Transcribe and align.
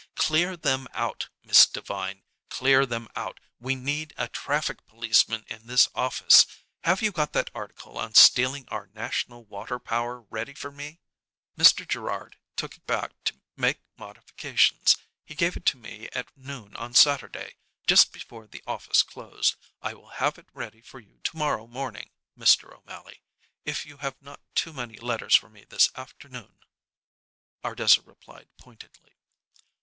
Clear 0.15 0.57
them 0.57 0.87
out, 0.93 1.29
Miss 1.43 1.67
Devine! 1.67 2.23
Clear 2.49 2.87
them 2.87 3.07
out! 3.15 3.39
We 3.59 3.75
need 3.75 4.15
a 4.17 4.29
traffic 4.29 4.87
policeman 4.87 5.45
in 5.47 5.67
this 5.67 5.89
office. 5.93 6.47
Have 6.83 7.03
you 7.03 7.11
got 7.11 7.33
that 7.33 7.51
article 7.53 7.99
on 7.99 8.15
'Stealing 8.15 8.67
Our 8.69 8.87
National 8.95 9.45
Water 9.45 9.77
Power' 9.77 10.21
ready 10.23 10.55
for 10.55 10.71
me?" 10.71 11.01
"Mr. 11.55 11.87
Gerrard 11.87 12.37
took 12.55 12.77
it 12.77 12.85
back 12.87 13.11
to 13.25 13.39
make 13.55 13.79
modifications. 13.95 14.97
He 15.23 15.35
gave 15.35 15.55
it 15.55 15.67
to 15.67 15.77
me 15.77 16.09
at 16.13 16.35
noon 16.35 16.75
on 16.77 16.95
Saturday, 16.95 17.57
just 17.85 18.11
before 18.11 18.47
the 18.47 18.63
office 18.65 19.03
closed. 19.03 19.55
I 19.83 19.93
will 19.93 20.09
have 20.17 20.39
it 20.39 20.49
ready 20.51 20.81
for 20.81 20.99
you 20.99 21.19
to 21.25 21.37
morrow 21.37 21.67
morning, 21.67 22.09
Mr. 22.35 22.73
O'Mally, 22.75 23.21
if 23.65 23.85
you 23.85 23.97
have 23.97 24.19
not 24.19 24.39
too 24.55 24.73
many 24.73 24.97
letters 24.97 25.35
for 25.35 25.47
me 25.51 25.63
this 25.63 25.91
afternoon," 25.95 26.61
Ardessa 27.63 28.01
replied 28.01 28.47
pointedly. 28.57 29.13